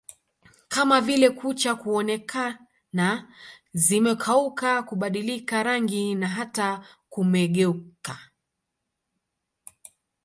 kama 0.73 0.97
vile 1.07 1.29
kucha 1.29 1.71
kuonekana 1.75 3.09
zimekauka 3.73 4.83
kubadilika 4.83 5.63
rangi 5.67 6.15
na 6.15 6.27
hata 6.27 6.85
kumeguka 7.09 8.15